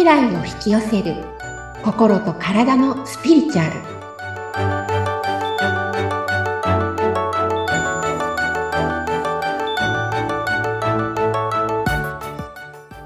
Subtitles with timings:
[0.00, 1.14] 未来を引き寄せる
[1.84, 3.72] 心と体のスピリチュアル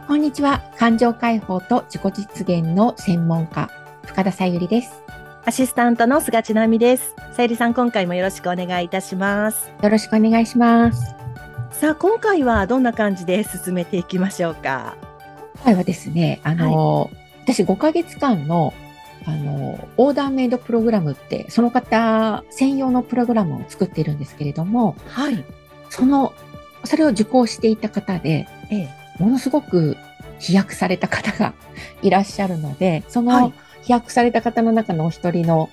[0.06, 3.68] こんにちは感情解放と自己実現の専門家
[4.06, 5.02] 深田さゆりです
[5.44, 7.16] アシスタントの菅千奈美です。
[7.32, 9.70] さゆりさん、今回もよろしくお願いいたします。
[9.82, 11.14] よろしくお願いします
[11.72, 14.96] さあ、今回はどんな感じで進めていきましょうか？
[15.64, 17.10] 今回はですねあの、
[17.44, 18.74] 私5ヶ月間の
[19.24, 25.42] あのオーダーメイドプログラムってその方専用のプログラムを作っているんですけれどもはい。
[25.88, 26.34] その
[26.84, 28.88] それを受講していた方でええ。
[29.18, 29.96] ものすごく
[30.38, 31.54] 飛躍された方が
[32.02, 35.70] いらっしゃるのでそはいの飛躍された方の中のお一人の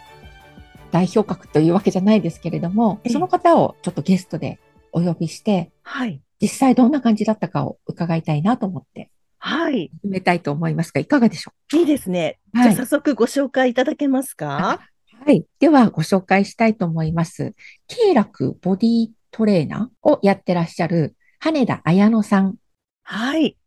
[0.91, 4.61] 代表格というわけじゃないですけれどもええその方をちょっとゲストで
[4.93, 6.21] お呼びしてはい。
[6.41, 9.09] 実際どんな感じだったかを伺いたいなと思って
[9.43, 9.89] はい。
[10.03, 12.37] 進めたいと思いますがいかがでしょいいですね。
[12.53, 14.79] はいじゃあ、早速ご紹介いただけますか？
[15.23, 15.45] うはい。
[15.59, 17.55] ではご紹介したいと思います。
[17.87, 22.55] 経絡ボディトレーナーをやってらっしゃる羽田彩乃さん。
[23.03, 23.57] はい。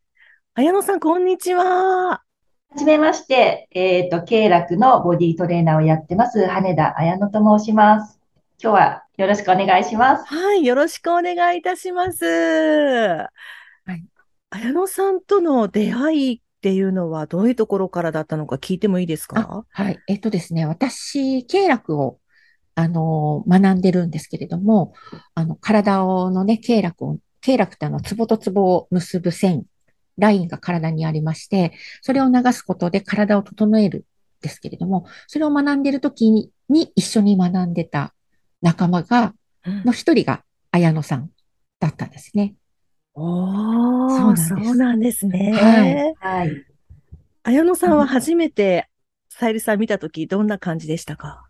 [0.55, 1.65] 綾野さん、こんにちは。
[1.65, 2.23] は
[2.77, 8.21] じめまして、えっ、と、経絡のボディトレーナーをやってます、羽田彩乃と申します。
[8.63, 10.25] 今日はよろしくお願いします。
[10.27, 10.65] はい。
[10.65, 12.25] よろしくお願いいたします。
[14.55, 19.65] はい綾野さんとの出会いっていうのはどういうところからだったのか聞いてもいいですか？
[19.69, 19.99] はい。
[20.07, 22.21] えっとですね、私、経絡を、
[22.77, 24.95] あの、学んでるんですけれども、
[25.35, 29.65] あの、体をのね、経絡を、経絡ってあの、ツボとツボを結ぶ線、
[30.19, 34.03] ラインが体にありまして、それを流すことで体を整えるん
[34.41, 38.15] ですけれども、それを学んでる時にに一緒に学んでた
[38.63, 39.35] 仲間が、
[39.67, 41.31] うんの一人が綾乃さん
[41.81, 42.55] だったんですね。
[43.15, 45.53] おー、そうなんですね。
[45.53, 46.65] はいはい。
[47.45, 48.89] 綾野さんは初めて
[49.29, 51.49] さゆりさん見たときどんな感じでしたか？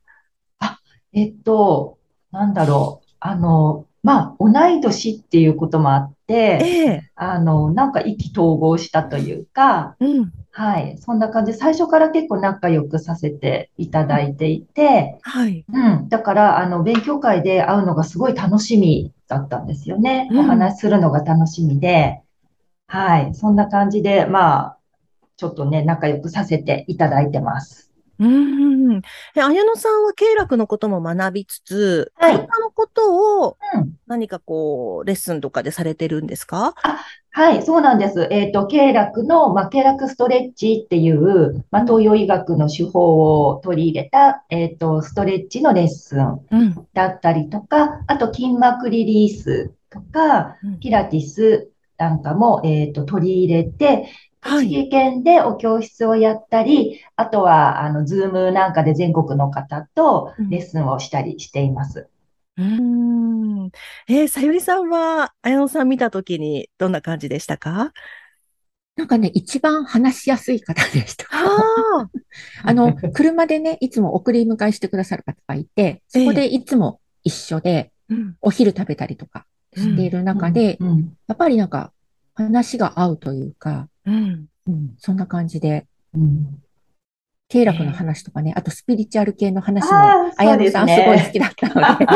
[1.12, 1.98] えっと、
[2.32, 3.08] なんだろう。
[3.20, 7.10] あの、まあ、同い年っていうこともあって、ええ。
[7.14, 10.32] あの、なんか意気投合したというか、うん。
[10.56, 10.96] はい。
[10.98, 15.64] そんな感じで、最初から結構仲良くさせていただいていて、はい。
[15.68, 16.08] うん。
[16.08, 20.28] だから、あの、勉強会で会うのがすごい楽しみだったんですよね。
[20.30, 22.20] うんお話しするのが楽しみで、
[22.86, 23.34] はい。
[23.34, 24.78] そんな感じで、まあ、
[25.36, 27.90] ちょっとね、仲良くさせていただいてます。
[28.18, 29.02] うん。
[29.34, 33.94] え、綾野さんは経絡のことも学びつつ、はい体のことをうん。
[34.06, 36.74] 何かこう、レッスンとかでされてるんですか？
[37.30, 38.28] はい、そうなんです。
[38.30, 46.86] えっと、経絡の、まあ、経絡ストレッチっていう、まあ、東洋医学の手法を取り入れた、えっと、ストレッチのレッスンうん。
[46.94, 54.08] だったりとか、あと筋膜リリースとか、うんピラティスなんかも、えっと、取り入れて、はい。
[54.44, 62.08] 栃木県でお教室をやったり、あとは、あの、ズームなんかで全国の方とうんレッスンをしたりしています。
[62.56, 63.70] うん。
[64.08, 67.92] えーさゆりさんは綾野さん見たときにどんな感じでしたか？
[68.96, 71.26] なんかね、一番話しやすい方でした。
[71.32, 72.08] あ
[72.62, 77.90] あの、車でね、いつも送り迎えしてくださる方がいて、そこでいつも一緒で。
[78.42, 80.78] お昼食べたりとかしている中で、
[81.26, 81.93] やっぱりなんか
[82.34, 84.46] 話が合うというか、うん。
[84.66, 86.60] うん、そんな感じで、うん
[87.48, 92.06] 経絡の話とかね、あとスピリチュアル系の話も、あー綾野さんすごい好きだったので、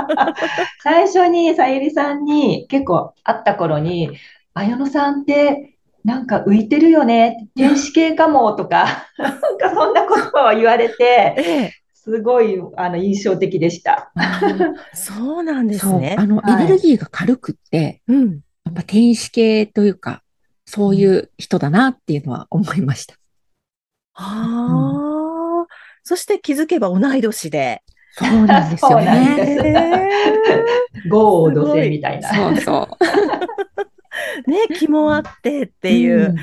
[0.82, 4.16] 最初にさゆりさんに結構会った頃に、
[4.54, 11.72] 綾野さんってなんか浮いてるよね、天使系かもとか、 なんかそんなことを言われて、ええ。
[11.92, 14.12] すごいあの印象的でした。
[14.94, 16.24] そうなんですねあ。
[16.24, 18.40] の、はいエネルギーが軽くって、うん。
[18.66, 20.22] やっぱ天使系というか、
[20.64, 23.14] そういう人だなっていうのは思いました。
[24.14, 25.66] ああ。
[26.02, 27.82] そして気づけば同い年で。
[28.12, 29.46] そうなんですよそうなんね。
[29.46, 32.34] です豪土星みたいな。
[32.34, 32.88] そうそ
[34.46, 34.50] う。
[34.50, 36.30] ね、気もあってっていう。
[36.30, 36.36] うん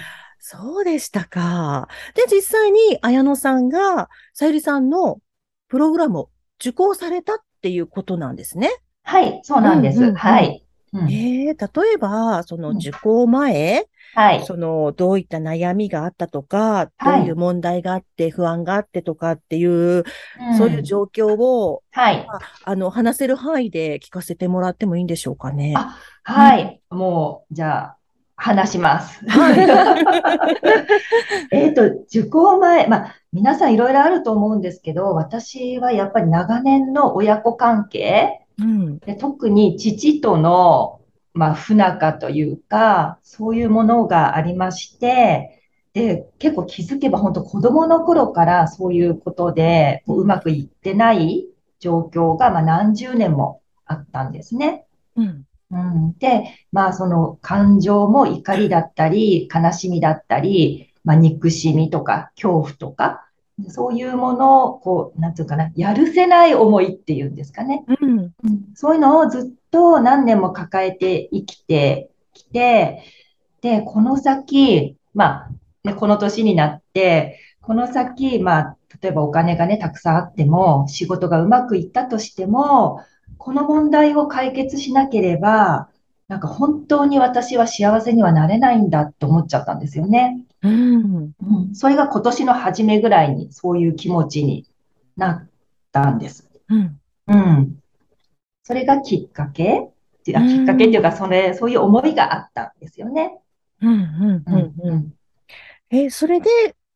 [0.46, 1.88] そうでしたか。
[2.16, 5.22] で、実際に綾野さんが、さゆりさんの
[5.70, 6.30] プログラムを
[6.60, 8.70] 受講されたっていうことなんですね。
[9.04, 10.00] はい、そうなんです。
[10.00, 10.63] うんうんうんはい。
[10.94, 11.56] うんええ例
[11.96, 14.46] えば、そのうん受講前、はい。
[14.46, 20.04] その、どういった悩みがあったとか、どはいういう問題があって、不安があってとかっていう、ん
[20.58, 22.28] そういう状況を、はい。
[22.64, 25.74] あの、話せる範囲で聞かせてもらってもいいんでしょうかね。
[25.76, 26.80] あはい。
[26.92, 27.98] もう、じゃあ、
[28.36, 29.24] 話します。
[31.52, 39.00] えっと、受講前、まあ、皆さんいろいろあると思うんですけど、私はやっぱり長年の親子関係、うん。
[39.00, 41.02] で特に父との、
[41.34, 45.62] まあ、不仲というか、そういうものがありまして、
[45.94, 51.48] で、結構気づけば本当子供の頃からそういうことでこううまくいってない
[51.80, 54.86] 状況がまあ何十年もあったんですね。
[55.16, 55.46] うん。
[55.72, 63.28] うん、で、まあその感情も怒りだったり、悲しみだったり、まあ憎しみとか恐怖とか、
[63.70, 67.84] そういうものをこう、なんていうかな、やるせない思いっていうんですかね。
[67.88, 68.20] うん。
[68.20, 68.34] うん
[68.76, 73.04] そういうのをずっと何年も抱えて生きてきて、
[73.62, 75.50] で、この先、まあ、
[75.84, 83.02] ね、この年になって、この先、まあ、例えばお金がね、たくさんあっても、仕事がうまくいったとしても、
[83.38, 85.90] この問題を解決しなければ、
[86.28, 90.44] なんか本当に私は幸せにはなれないんだって思っちゃったんですよね。
[90.64, 91.06] うん。
[91.06, 94.66] うん、それが今年の初めぐらいにそういう気持ちに
[95.18, 95.50] なっ
[95.92, 96.50] たんです。
[96.70, 97.00] うん。
[97.28, 97.80] うん。
[98.64, 99.82] それがきっかけ？
[99.82, 103.40] っていうあうんきっかけっていうか、それ、そういう思いがあったんですよね。
[103.82, 103.92] うん。
[103.92, 104.44] うん。
[104.48, 104.74] うん。
[104.82, 105.14] うん。
[105.90, 106.50] えーそれで、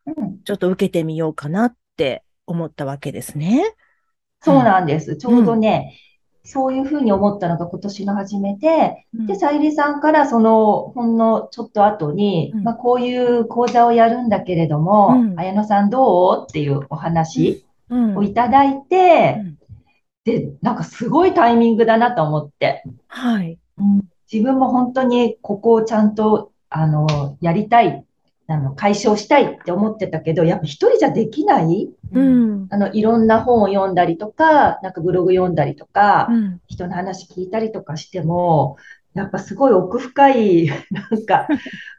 [0.06, 3.75] うんちょっと受けてみようかなって思ったわけですね。
[4.42, 5.18] そうなんです。
[5.18, 6.00] ちょうどね、
[6.49, 12.63] そういうふうに思ったのが今年の初めで、で、さゆりさんからその、ほんのちょっと後に、うん。
[12.63, 15.38] まあ、こういう講座をやるんだけれども、うん。
[15.38, 16.47] 綾乃さんどう？
[16.49, 18.17] っていうお話うん。
[18.17, 19.57] をいただいて、うん。
[20.23, 23.59] で、なんかすごいタイミングだなと思って、はい。
[24.31, 28.05] 自分も本当にここをちゃんと、あの、やりたい、
[28.49, 32.67] あの、解消したいって思ってたけど、やっぱ一人じゃできない、うん。
[32.69, 36.61] あの、いろんな本を読んだりとか、なんかブログ読んだりとか、うん。
[36.67, 38.77] 人の話聞いたりとかしても、
[39.15, 41.47] やっぱすごい奥深い、 なんか、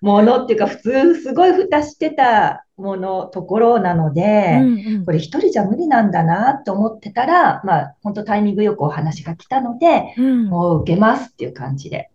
[0.01, 10.47] ものっていうか、普通すごい蓋してたもの、ところなので、うんこれ一人じゃ無理なんだなと思ってたら、まあ、本当タイミングよくお話が来たので、うん。
[10.47, 12.11] もう受けますっていう感じで。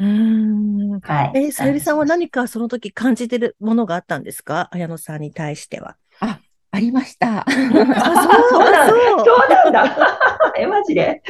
[0.00, 1.00] うん。
[1.00, 1.32] はい。
[1.34, 4.68] えーさゆりさんは何かその時感じてるものがあったんですか？
[4.72, 5.96] 綾乃さんに対しては。
[6.20, 6.40] あ、
[6.70, 7.40] ありました。
[7.48, 8.98] あ、そう、 なんそう。
[9.24, 9.96] そうなんだ。
[10.58, 11.22] え、マジで？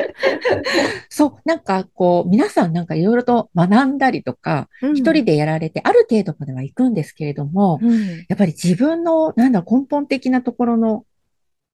[1.09, 8.17] そう、なんかこう、皆さんなんかいろいろと学んだりとか、うん一人でやられて、ある程度までは行くんですけれども、うん。
[8.29, 11.05] やっぱり自分の、なんだ、根本的なところの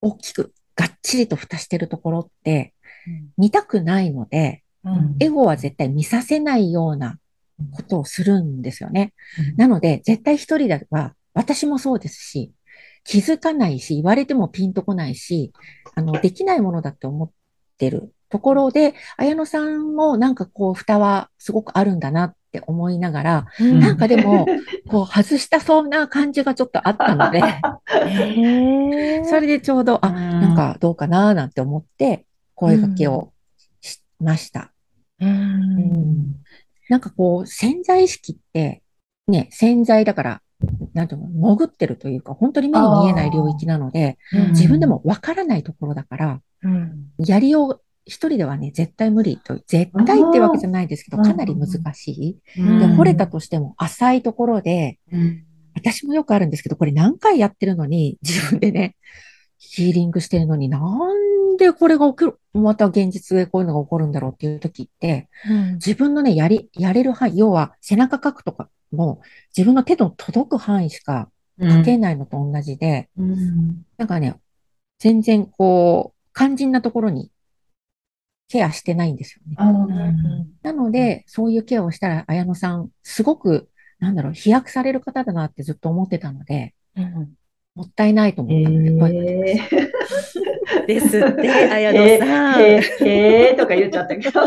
[0.00, 2.74] 大きく、がっちりと蓋してるところって、
[3.38, 4.63] 見たくないので、うん
[5.20, 7.18] エゴは絶対見させないような
[7.72, 9.12] ことをするんですよね。
[9.38, 9.56] うん。
[9.56, 12.52] なので、絶対一人では、私もそうですし、
[13.04, 15.52] 気づかないし、言われてもピンとこないし、
[15.94, 17.30] あの、できないものだって思っ
[17.78, 23.80] てるところで、綾乃さんもなんかこう、蓋はすごくあるんだなって思いながら、うん。
[23.80, 24.46] なんかでも、
[24.88, 27.42] こう、外したそうな感じがちょっとあったので、
[29.28, 30.14] それでちょうど、あ、うん。
[30.14, 33.32] なんかどうかななんて思って、声掛けを
[33.80, 34.73] しました。
[35.24, 35.28] う。
[35.28, 36.34] うんん
[36.88, 38.82] なんかこう、潜在意識って、
[39.26, 40.42] ね、潜在だから、
[40.92, 47.06] なんていうの、潜ってるというか、本当に目に見えない領域なので、うん自分でもわからないところだから、うん。
[47.18, 52.38] やりよう、一人ではね、絶対無理と、絶対ってわけじゃないですけど、うんかなり難しい。
[52.58, 55.44] うんで、掘れたとしても浅いところで、うん
[55.76, 58.94] 私もよくあるんですけど、これ何回やってるのに、自分でね、
[59.58, 65.28] ヒーリングしてるのに、なんでこれが起きる、また現実でこういうのが起こるんだろうっていう時って、
[65.74, 69.20] 自分のね、やり、やれる範囲、要は背中書くとかも、
[69.56, 73.84] 自分の手の届く範囲しか書けないのと同じで、うん。
[73.96, 74.36] なんかね、
[74.98, 77.30] 全然こう、肝心なところに
[78.48, 79.56] ケアしてないんですよね。
[80.62, 87.34] なので、そういうケアをしたら、綾乃さん、すごく、なんだろう、飛躍される方だなってずっと思ってたので、うん。
[87.74, 89.93] もったいないと思ったので、声かけましたえー
[90.86, 92.60] ですって、綾え乃さん。
[92.60, 94.40] ー、えーとか言っちゃったけど。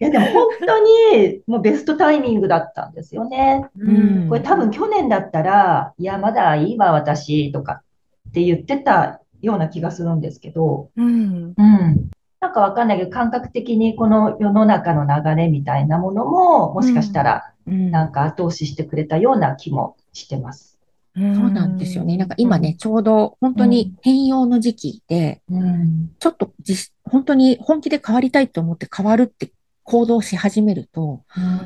[0.00, 0.78] や、でも本当
[1.22, 3.66] にもうベストタイミングだったんですよね。
[3.78, 7.82] うんこれ多分去年だったら、いや、まだいいわ、私、とか
[8.28, 11.54] って言ってたような気がするんですけど、うん。
[11.56, 12.10] うん。
[12.40, 20.75] なんかわかんないけど、感覚的にこの世の中の流れみたいなものも、もしかしたら、うんなんか後押ししてくれたような気もしてます。
[21.16, 22.18] そうなんですよね。
[22.18, 26.10] なんか今ね、ちょうど本当に変容の時期で、うん。
[26.18, 29.50] ちょっと実本当に本気で変わりたいと思って変わるって
[29.82, 31.22] 行動し始めると、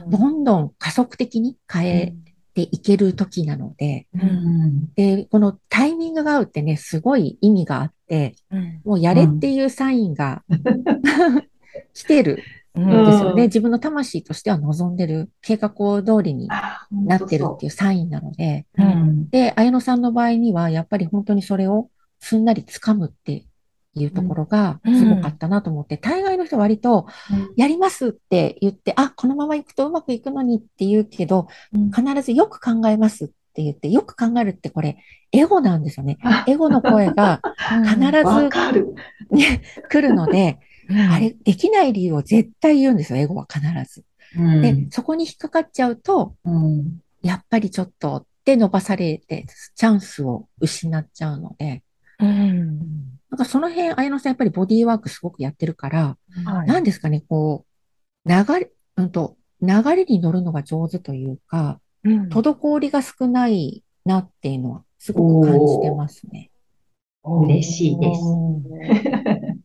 [0.07, 2.14] どんどん加速的に変え
[2.54, 4.92] ていける時なので、うん。
[4.95, 8.80] で、このタイミングが合うってね、すごい意味があって、うん。
[8.85, 10.45] もうやれっていうサインが
[11.92, 12.42] 来てるうんん
[12.74, 13.42] ですよね。
[13.42, 15.70] うん自分の魂としては望んでる計画
[16.02, 18.82] 通りにあなってるっていいうサインなので、う。
[18.82, 19.28] うん。
[19.30, 23.44] で、綾乃さんの場合には、やっぱり本当にそれをすんなり掴むって
[23.94, 27.06] いうところがうんすごかったなと思って、大概の人は割と、
[27.56, 31.48] やりますって言って、あ、このまま行くとうまくいくのにって言うけど、
[31.94, 34.96] 必ずよく考えますっって言って、よく考えるってこれ、
[35.32, 36.18] エゴなんですよね。
[36.46, 37.40] エゴの声が
[37.84, 38.86] 必 わず。
[39.30, 40.58] ね、来るので、
[40.90, 43.61] あれ、できない理由を絶対言うんですよ、エゴは必
[43.92, 44.04] ず。
[44.37, 51.82] うんで、そこに引っかかっちゃうと、うんやっぱりちょっとって伸ばされて、チャンスを失っちゃうので、
[52.18, 52.78] うん。
[53.30, 57.66] なんかその辺、綾野さんやっぱりボディーワークすごくやってるから、はいなんですかね、こ
[58.25, 66.50] う、流れ、うんと、流れに乗るのが上手というか、うん滞りが少ないなっていうのはすごく感じてますね。
[67.25, 68.20] 嬉しいです。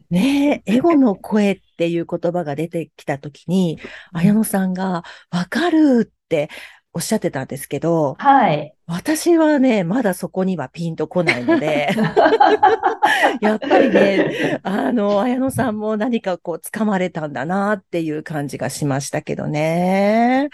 [0.10, 3.80] ねえ、エゴの声っていう言葉が出てきたときに、
[4.14, 6.50] 綾野さんがわかるって
[6.94, 8.74] おっしゃってたんですけど、はい。
[8.88, 11.90] 私はね、まだそこにはピンとこないので、
[13.42, 20.50] やっぱりね、あの、綾野さんも何かこう掴まれたんだなっていう感じがしましたけどね。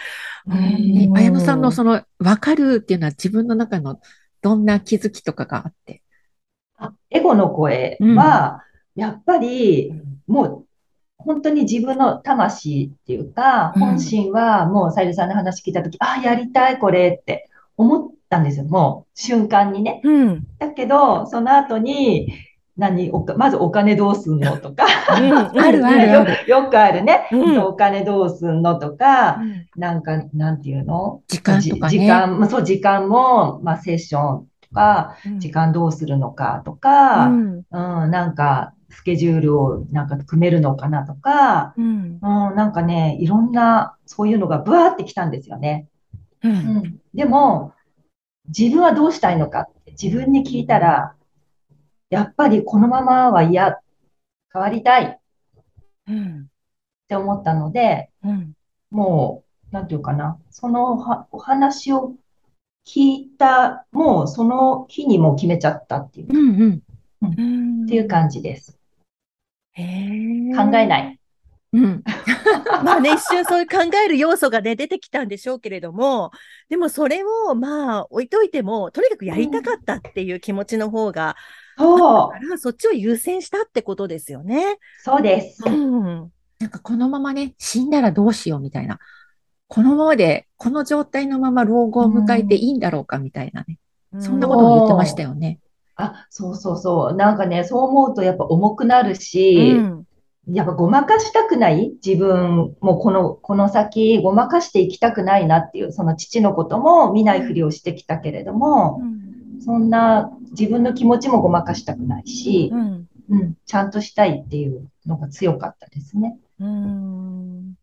[0.47, 3.99] ねうん綾野さんのその、わかるっていうのは自分の中の
[4.41, 6.01] どんな気づきとかがあって？
[6.77, 8.63] あエゴの声は、
[8.95, 9.93] やっぱり、
[10.27, 10.65] もう、
[11.17, 13.81] 本当に自分の魂っていうか、うん。
[13.81, 18.65] 本心はもうさゆりさんの話聞いたとき、あ、やりたい、これって思ったんですよ。
[18.65, 20.01] もう、瞬間にね。
[20.03, 20.47] うん。
[20.57, 22.33] だけど、その後に、
[22.77, 24.85] 何、おかまずお金どうすんのとか、
[25.19, 27.27] うん あるあるあよくあるね。
[27.31, 27.59] うん。
[27.59, 29.67] お金どうすんのとか、うん。
[29.75, 31.21] なんか、なんていうの？
[31.27, 31.89] 時間とかね。
[31.91, 42.19] じ時間、まあそう、時間も、まあ、セッションとか、時間どうするのかとか、ううん、んなんか、スケジュールをなんか組めるのかなとか、うん。
[42.21, 45.87] うん、なんかね、いろんな、そういうのがブワーってきたんですよね。
[46.43, 46.55] ううん。
[46.55, 47.73] ん、でも、
[48.47, 51.15] 自分はどうしたいのかって自分に聞いたら、
[52.09, 53.79] やっぱりこのままは嫌、
[54.53, 55.17] 変わりたいっ
[56.07, 56.47] うん。
[57.07, 58.53] て思ったので、うん。
[58.89, 62.13] もう、なんていうかな、そのはお話を
[62.85, 66.83] 聞いた、もうその日にもう決めちゃったっていう、っうん。
[67.21, 67.39] うん。
[67.39, 67.85] うん。
[67.85, 68.77] ていう感じです。
[69.75, 71.19] 考えない。
[71.73, 72.03] うん。
[72.83, 76.31] まあね、一瞬そういう考える要素がね、出てきたんでしょうけれども、
[76.69, 81.35] でもそれをまあ置いといても、とにかくやりたかったっていう気持ちの方が、
[81.77, 81.97] そう
[82.33, 84.77] だか、らそっちを優先したってことですよね。
[85.03, 85.63] そうです。
[85.65, 86.31] うん。
[86.59, 88.99] なんかこのままね、死んだらどうしようみたいな。
[89.67, 93.77] このままで、この状態のまま老後を迎えていいんだろうかみたいなね。
[94.19, 95.59] そんなことを言ってましたよね。
[96.01, 97.13] あ、そうそうそう。
[97.15, 100.07] なんかね、そう思うとやっぱ重くなるし、うん
[100.47, 101.93] やっぱごまかしたくない？
[102.03, 109.03] 自分もこの、この先ごまかしていきたくないなっていう、その父のことも見ないふりをしてきたけれども、
[109.63, 113.07] そんな自分の気持ちもごまかしたくないしう、ん。
[113.29, 116.39] うん、ちゃんとしたいっていうのが強かったですね。
[116.59, 117.75] うん。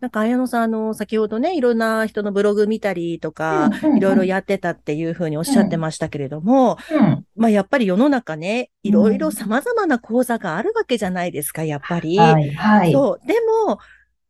[0.00, 0.04] うん。
[0.04, 7.24] なんか、綾野さん、あの、先ほどね、いろんな人のブログ見たりとか、いろいろやってたっていうふうにおっしゃってましたけれども、うん。
[7.36, 12.18] まあ、やっぱり世の中ね、いろいろうん様々な講座があるわけじゃないですか、やっぱり。
[12.18, 12.92] はい、はい。
[12.92, 13.26] そう。
[13.26, 13.34] で
[13.66, 13.78] も、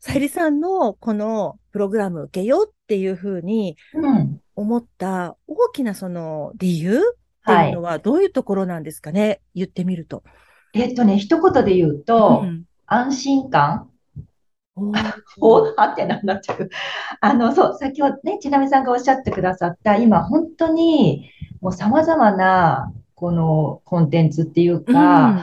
[0.00, 4.40] さゆりさんのこのプログラム受けようっていうふうにうん。
[4.54, 7.00] 思った大きなその理由っ
[7.46, 7.82] てはいいうの。
[7.82, 10.22] はどういうところなんですかね、言ってみると。
[10.74, 13.90] えっとね、一言で言うと、うん安心感
[14.78, 16.68] おーおはってななっちゃう。
[17.20, 21.30] あの、そう、先ほどね、ちなみさんがおっしゃってくださった、今、本当に、
[21.60, 25.40] もう様々な、このコンテンツっていううんか、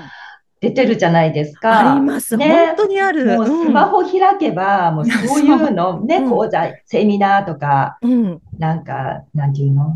[0.62, 1.92] 出てるじゃないですか。
[1.92, 2.38] あります。
[2.38, 3.25] ね本当にある。
[3.38, 8.12] もうスマホ開けば、もうそういうの、ね、うん講座、セミナーとか、うん。
[8.12, 8.42] うん。
[8.58, 9.94] なんか、なんていうの？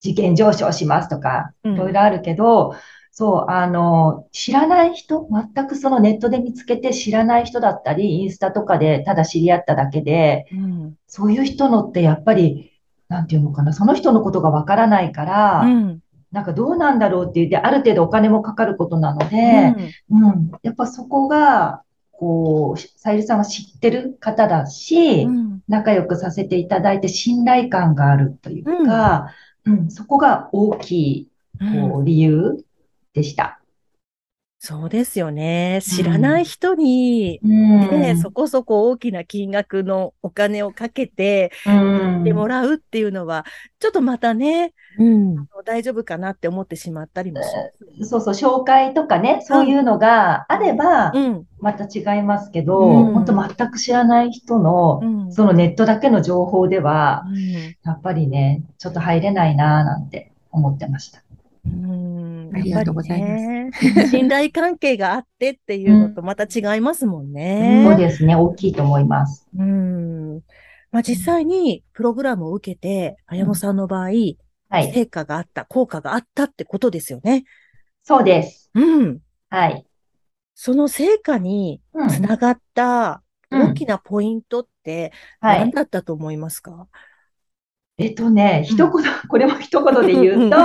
[0.00, 2.74] 事件上昇しますとか、うんいろいろあるけど、
[3.18, 10.94] そう、あの、知らない人、全くそのネットで見つけて知らない人だったり、インスタとかでただ知り合っただけで、うん。
[11.06, 12.72] そういう人のってやっぱり、
[13.08, 16.00] なんていうのかな、その人のことがわからないから、うん。
[16.30, 19.74] なんかどうなんだろうって言って、ある程度お金もかかることなので、
[20.10, 25.60] うん、やっぱそこが、こう、さゆりさんは知ってる方だし、うん。
[25.68, 29.32] 仲良くさせていただいて信頼感があるというか、
[29.64, 31.28] うん、そこが大きい、
[31.62, 32.62] うんこう、理由
[33.16, 33.60] でした。
[34.58, 35.80] そうですよね。
[35.82, 38.00] 知らない人に、うん。
[38.00, 43.44] ね、そこそこ大きな金額のお金をかけて、うんでもらうっていうのは、
[43.78, 45.46] ちょっとまたね、うん。
[45.64, 48.08] 大丈夫かなって思ってしまったりもします。
[48.08, 51.44] そうそう、紹介とかね、そういうのがあれば、うん。
[51.60, 55.32] また違いますけど、うん本当全く知らない人のう、ん。
[55.32, 57.36] そのネットだけの情報では、うん
[57.84, 61.22] やっぱりね、ちょっと入れないなぁなんて思ってました。
[61.66, 67.84] うんありがとうございますやっぱりね 信頼関係があってっていうのとまた違いますもんね。
[67.86, 69.46] そうですね、大きいと思います。
[69.56, 70.40] うん。
[70.90, 74.10] まあ、実際にプログラムを受けて、綾野さんの場合、
[74.68, 74.92] はい。
[74.92, 77.44] 成果があった、効果があったってことですよね。
[78.02, 78.70] そうです。
[78.74, 79.18] うん。
[79.50, 79.86] はい。
[80.54, 85.60] その成果にうんつながったうん大きなポイントってはい。
[85.60, 86.88] 何だったと思いますか、
[87.98, 88.90] えっとね、一言、
[89.28, 90.56] これも一言で言ううんうんと、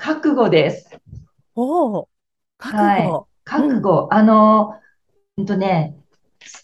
[0.00, 0.98] 覚悟です。
[1.54, 2.08] おお、
[2.56, 3.28] 覚はい悟。
[3.44, 4.08] 覚悟。
[4.10, 4.80] あの、
[5.36, 5.94] うんとね、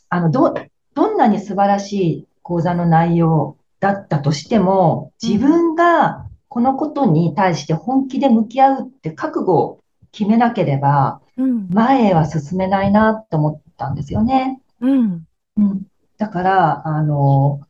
[0.08, 0.54] あの、ど、
[0.94, 9.80] どんなに素晴らしい講座の内容だったとしても、自分がこのことに対して本気で向き合うって覚悟を
[10.12, 11.68] 決めなければ、うん。
[11.68, 14.62] 前へは進めないなと思ったんですよね。
[14.80, 15.26] うん。
[15.58, 15.82] うん。
[16.16, 17.60] だから、あの、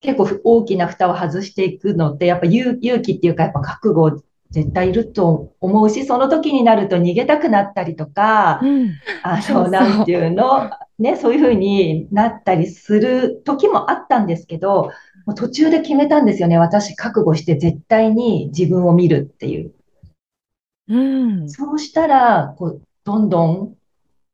[0.00, 8.90] 結構ふ大きな蓋を外していくのって、やっぱ勇、勇気っていうか、やっぱ覚悟絶対いると思うし、その時になると逃げたくなったりとか、うん。
[9.22, 14.90] あの、なんていうの、 ね、そういうふうになったりする時もあったんですけど、
[15.24, 16.58] もう途中で決めたんですよね。
[16.58, 19.72] 私、覚悟して絶対に自分を見るっていう。
[20.88, 20.98] う
[21.44, 21.48] ん。
[21.48, 23.74] そうしたら、こう、どんどん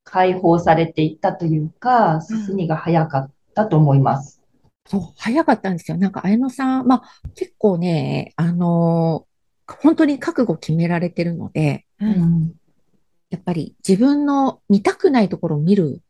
[0.03, 4.41] 解放されていったというか、進みが早かったと思います。
[4.87, 5.99] そう、早かったんですよ。
[5.99, 7.03] なんか、綾野さん、まあ、
[7.35, 9.26] 結構ね、あのー
[9.67, 12.07] 本当に覚悟決められてるので、う。
[12.07, 12.53] うんん。
[13.31, 16.01] やっぱり自分の見たくないところを見る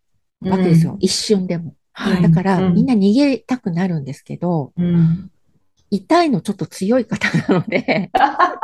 [0.43, 0.97] わけですよ。
[1.01, 1.75] 一瞬でも。
[1.93, 2.23] はい。
[2.23, 5.31] だから、うんみんな逃げたくなるんですけど、うん。
[5.91, 8.11] 痛いのちょっと強い方なので、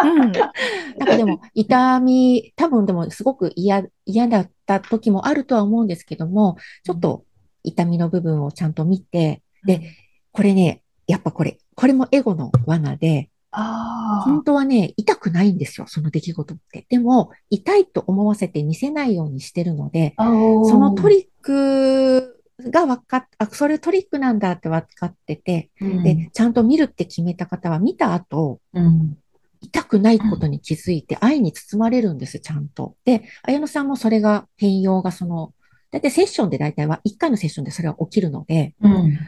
[0.05, 0.33] うん。
[0.99, 7.25] なんかでも、痛み、多分でもすごく嫌、嫌だった時もあるとは思うんですけども、ちょっと
[7.63, 9.95] 痛みの部分をちゃんと見て、で、
[10.33, 16.87] これね、やっぱこれ、これもエゴの罠で、あ本当はね、痛くないんですよ、その出来事って。
[16.89, 20.25] でも、痛いと思わせて見せないようにしてるので、あ。
[20.25, 29.19] そそのトリックが分かっ、あ、それトリックなんだって分かってて、で、ちゃんと見るって決めた方は見た後、うん。
[29.61, 32.97] 痛くないことに気づいて愛に包まれるんです、ちゃんと。
[33.05, 35.53] で、綾野さんもそれが、変容がその、
[35.91, 39.19] だいたいセッションで大体は、1回のセッションでそれは起きるので、うん。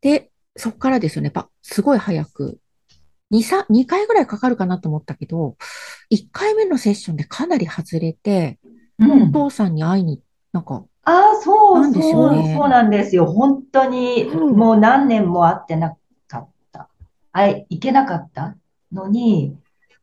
[0.00, 2.58] で、そこからですよね、やっぱすごい早く、
[3.30, 5.56] 2、3、2回ぐらいかかるかなと思ったけど、
[6.10, 8.58] 1回目のセッションでかなり外れて、
[8.98, 10.20] もうお父さんに会いに、
[10.52, 13.26] なんか、ああ、そう、なんですそう、そうなんですよ。
[13.26, 15.96] 本当に、うんもう何年も会ってな
[16.28, 16.88] かった。
[17.32, 18.56] あい、行けなかった
[18.92, 19.56] のに、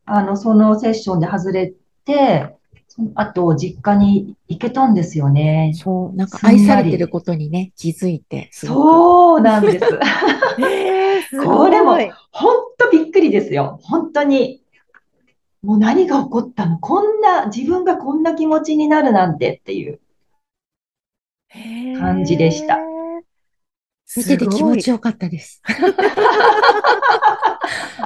[0.05, 1.73] あの、そのセッションで外れ
[2.05, 2.55] て、
[2.87, 5.73] その後、実家に行けたんですよね。
[5.75, 8.49] そう、なんか愛されてることにね、気づいて。
[8.51, 9.85] そうなんです
[11.43, 12.09] これもごい。
[12.31, 13.79] 本当びっくりですよ。
[13.83, 14.63] 本当に。
[15.61, 16.79] もう何が起こったの？
[16.79, 19.99] こんな、自分がこんな気持ちになるなんてっていう。
[21.99, 22.77] 感じでした
[24.15, 25.61] 見てて気持ちよよかったです。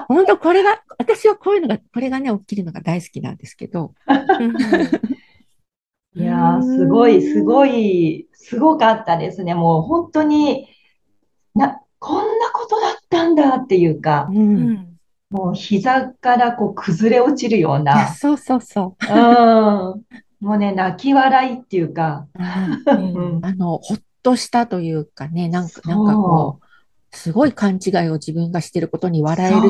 [0.08, 3.94] 本当これが、私はこういうのが、これがね、起きるのが大好きなんですけど、
[6.16, 9.54] いやー、すごい、すごい、すごかったですね。
[9.54, 10.68] もう本当に、
[11.54, 14.34] な、こんなことだったんだっていうか、う。
[14.34, 14.91] うんん。
[15.32, 19.06] もう膝からこう崩れ落ちるような、そうそうそう。
[20.44, 26.66] ん、もうね、泣き笑いっていうか、あの、ほっとしたというかね、なんか、なんかこう、
[27.14, 29.70] すごい勘違いを自分がしてることに笑える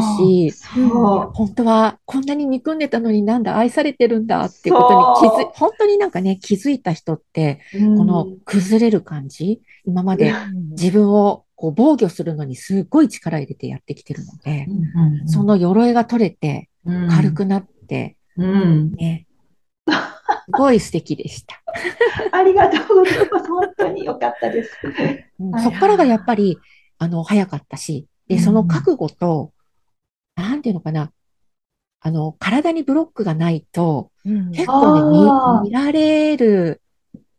[0.52, 0.54] し、
[1.34, 7.98] 本当はこんなに憎んでたのになんだ愛されてるんだっていうことに気づ本当になんかね、気づいた人って、うん。
[7.98, 10.34] この崩れる感じ、今まで
[10.72, 17.08] 自分をこう防御するのにすごい力入れてやってきてるので、うんうんその鎧が取れてうん。
[17.08, 19.28] 軽くなってうん、ね、
[19.88, 19.94] す
[20.52, 21.62] ごい素敵でした。
[22.36, 23.48] ありがとうございます。
[23.48, 24.72] 本当に良かったです。
[25.64, 26.58] そっからがやっぱり、
[26.98, 29.52] あの、早かったし、で、その覚悟と、
[30.36, 31.12] なんていうのかな、
[32.00, 34.52] あの、体にブロックがないと、うん。
[34.52, 36.82] 結構ね、見、見られる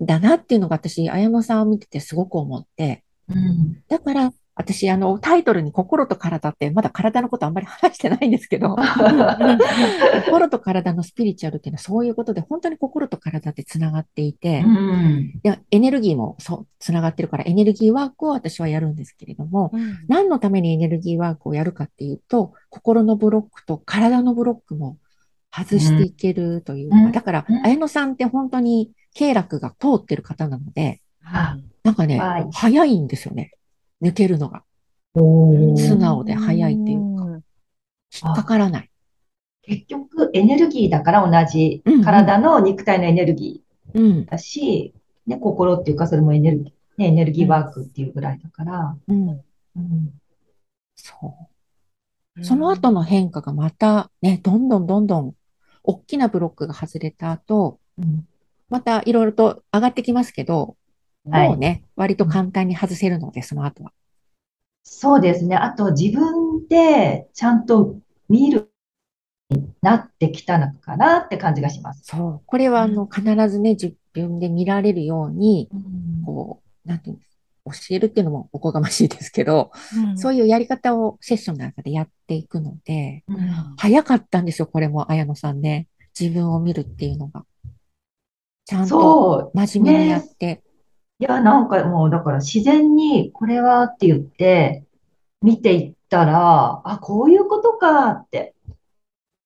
[0.01, 3.83] んだなっていうのが私、綾野さんを見ててすごく思って、うん。
[3.89, 8.77] だから、私、あの、タイトルに心と体って、まだ体のことあんまり話してないんですけど、
[10.27, 15.41] 心と体のスピリチュアルっていうのはそういうことで、本当に心と体ってつながっていて、うん。
[15.43, 19.73] でエネルギーもそう、つながってるから、エネルギーワークを私はやるんですけれども、
[20.07, 24.99] 何のためにエネルギーワークをやるかっていうと、心のブロックと体のブロックも
[25.51, 27.13] 外していけるというか、うん。
[27.13, 33.53] だからうん、綾野さんって本当に経絡が通ってる方なので、あなんかねはい、早いんですよね。
[34.03, 34.65] 抜けるのが。
[35.15, 37.25] 素直で早いっていうか、
[38.25, 38.91] 引っかからない。
[39.63, 43.63] 結局、エネルギーだから同じうんうん体の肉体のエネルギ
[43.95, 44.27] うんー。
[44.27, 44.95] だし、
[45.27, 49.29] ね、心っていうか、それもエネルギー、ね、エネルギーワークっていうぐらいだから、うん。
[49.29, 49.33] う
[49.81, 50.13] ん
[50.97, 51.37] そ
[52.37, 52.45] う。
[52.45, 55.35] その後の変化がまたね、どんどんどんどん
[55.83, 58.27] 大きなブロックが外れた後、うん
[58.71, 60.77] またいろいろと上がってきますけど、はい
[61.25, 63.93] もうね、割と簡単に外せるので、その後は。
[64.83, 65.57] そうですね。
[65.57, 67.97] あと自分でちゃんと
[68.29, 68.73] 見る
[69.81, 72.05] なってきたのかなって感じがします。
[72.05, 72.43] そう。
[72.47, 77.33] これはあの、必ずね、自分で見られるように、うんこう、なんていうんです
[77.65, 83.37] 教えるっていうのもおこがましいですけど、うんそういうやり方をセッションの中でやっていくので、うん
[83.77, 85.87] 早かったんですよ、これも、綾野さんね。
[86.19, 87.45] 自分を見るっていうのが。
[88.65, 89.51] ちゃんと。
[89.55, 90.63] 真面目にやって。
[91.23, 94.83] いや、なんかもう、だから自然にこれはって言って
[95.41, 98.57] 見ていったら、あ、こういうことかって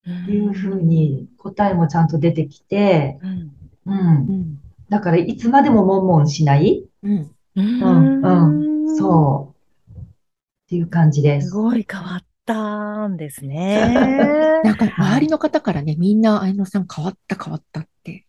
[0.06, 3.52] いうふうに答えもちゃんと出てきて、うん
[3.84, 3.98] うん。
[3.98, 4.58] うん。
[4.88, 6.82] だからいつまでも悶々しない。
[7.02, 7.30] うん。
[7.56, 9.98] うんうんそう。
[9.98, 10.02] っ
[10.70, 11.54] ていう感じですす。
[11.54, 13.92] ごい変わったんですね。
[14.64, 18.26] なんか、周りの方からね、みんな、綾野さん変わった変わったって。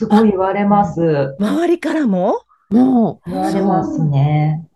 [0.00, 1.36] すごい言われます。
[1.38, 2.40] 周りからも？
[2.70, 4.66] もう、言われますね。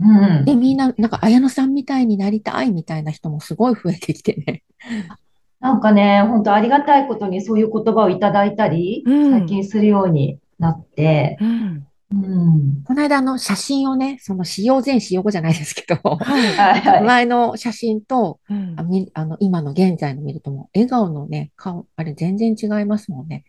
[0.00, 0.44] うん。
[0.44, 4.64] で、みんな、なんか、綾野さんみたいになりたいみたいな人もすごい増えてきてね。
[5.60, 12.82] なんかね、本当ありがたいことにそういう言葉をいただいたり、うん最近するようになって、うんうん。
[12.82, 17.04] この間、あの、写真をね、その、使用前、使用後じゃないですけど、はいはいはい。
[17.04, 18.74] 前の写真と、うん
[19.14, 23.44] あの、今の現在の見るともう、笑顔のね、顔、あれ全然違いますもんね。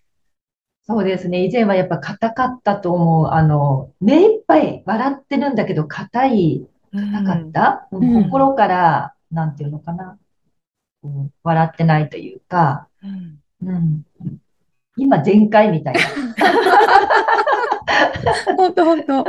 [0.86, 1.46] そうですね。
[1.46, 3.28] 以前はやっぱ硬かったと思う。
[3.28, 7.88] あの、目いっぱい笑ってるんだけど、硬い、硬かった？
[7.92, 10.18] うんうん心から、なんていうのかな。
[11.04, 14.04] うん笑ってないというか、うんうん。
[14.98, 16.00] 今全開みたいな。
[18.58, 19.26] 本当本当。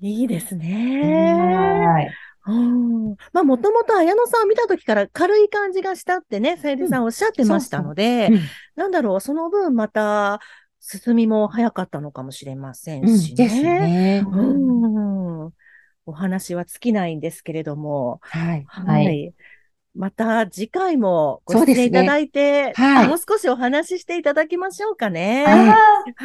[0.00, 1.84] いいですね。
[1.86, 2.10] はい。
[2.46, 3.16] うん。
[3.32, 8.40] まあ、もともと綾野さんを見たときから軽い感じがしたってね、さゆりさんおっしゃってましたので、うん。
[8.76, 10.40] なんだろう、その分また
[10.80, 13.18] 進みも早かったのかもしれませんうん。
[13.18, 13.80] しですね。
[13.80, 14.26] ね。
[14.30, 15.52] うん。
[16.06, 18.64] お話は尽きないんですけれども、はい。
[18.66, 19.34] はい
[19.94, 25.44] また次回もご出演いただいて、はいもう少しお話ししていただきましょうかね。
[25.46, 25.68] はい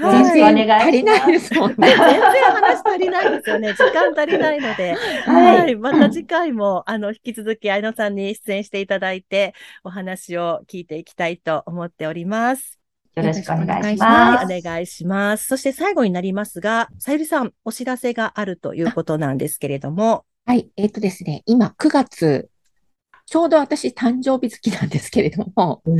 [0.02, 1.76] あはよろしくお願いします足りないですもんね。
[1.88, 3.74] 全然話足りないですよね。
[3.74, 4.96] 時間足りないので。
[5.26, 5.76] はいはい。
[5.76, 9.54] また次回も、あの、引き続き、愛野さんに出演していただいて、
[9.84, 12.80] お話を聞いていきたいと思っております。
[13.16, 14.36] よろしくお願いしはい。
[14.38, 14.46] ます。
[14.46, 15.48] お願いします。
[15.48, 20.26] そして最後になりますが、さゆりさん、お知らせがあるということなんですけれども。
[20.46, 20.70] はい。
[20.78, 22.50] えっとですね、今、9月、
[23.30, 26.00] ちょうど私、誕生日月なんですけれども、うん。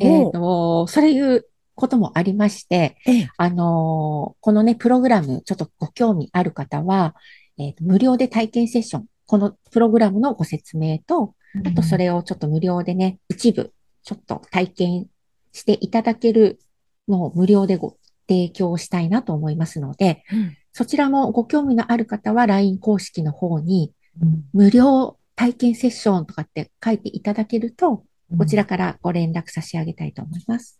[0.00, 3.28] えっと、そういうこともありまして、ええ。
[3.36, 7.14] あのーこのね、プログラム、ちょっとご興味ある方は、
[7.58, 11.34] えっと、無料で体験セッション、このプログラムのご説明と、
[11.66, 15.06] あとそれをちょっと無料でね、一部、ちょっと体験
[15.52, 16.60] していただける
[17.08, 20.56] のを無料でご提供したいなと思いますので、うん。
[20.72, 24.44] そちらもご興味のある方は LINE 公式の方にうん。
[24.54, 28.04] 無料体験セッションとかって書いていただけると、
[28.36, 30.78] こちらからご連絡差し上げたいと思います。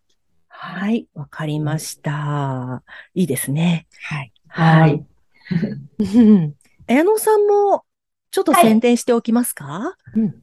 [0.49, 1.09] はい。
[1.15, 2.83] わかりました。
[3.15, 3.87] いいですね。
[4.03, 4.33] はい。
[4.49, 5.07] はい。
[5.99, 6.55] うん
[6.87, 7.85] 綾野さんも、
[8.31, 10.35] ちょっとはい宣伝しておきますか、うん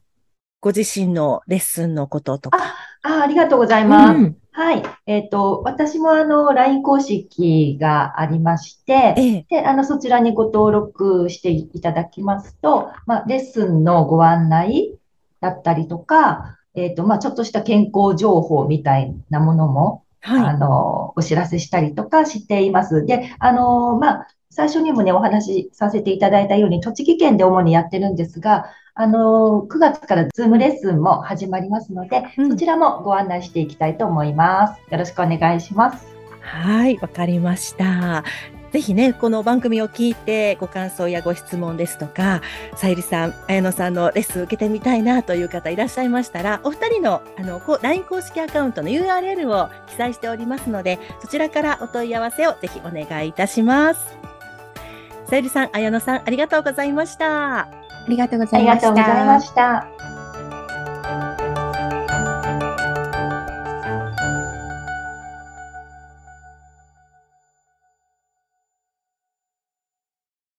[0.60, 2.74] ご自身のレッスンのこととか。
[3.02, 4.18] あ、ありがとうございます。
[4.18, 4.82] うんはい。
[5.06, 9.46] えっと、私もあの、LINE 公式がありまして、ええ。
[9.48, 14.98] で、あの、そちらにご登録していただきますと、まあ、レッスンのご案内
[15.40, 23.06] だったりとか、えっと、まあ、ちょっとした健康情報みたいなものも、あはの、お知らせしたりとかしています。
[23.06, 34.80] で、あの、まあ、最初にもね、お話しさせていただいたように、栃木県で主にやってるんですが、あの、9月からズームレッスンも始まりますので、うんそちらもご案内していきたいと思います。
[34.90, 36.06] よろしくお願いします。
[36.06, 36.08] い。
[36.40, 36.98] はい。
[36.98, 38.24] わかりました。
[38.72, 42.42] ぜひね、この番組を聞いて、ご感想やご質問ですとか、
[42.74, 54.37] さゆりさん、綾野さんのレッスン受けてみたいなという方いらっしゃいましたら、お二人の、あの、LINE 公式アカウントの URL を記載しておりますので、そちらからお問い合わせをぜひお願いいたします。
[55.28, 57.68] さゆりさん、綾野さん、ありがとうございました。
[58.52, 59.40] ありがとうごあざいま。
[59.40, 59.88] した。